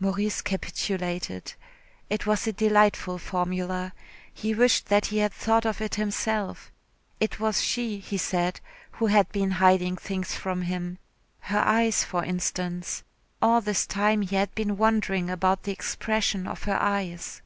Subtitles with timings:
[0.00, 1.54] Maurice capitulated.
[2.10, 3.92] It was a delightful formula.
[4.34, 6.72] He wished that he had thought of it himself.
[7.20, 8.60] It was she, he said,
[8.90, 10.98] who had been hiding things from him.
[11.42, 13.04] Her eyes, for instance.
[13.40, 17.40] All this time he had been wondering about the expression of her eyes.